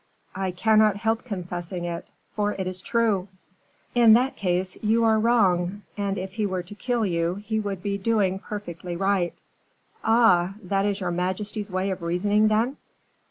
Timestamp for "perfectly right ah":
8.39-10.55